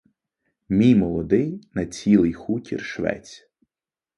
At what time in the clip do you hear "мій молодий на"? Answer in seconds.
0.69-1.85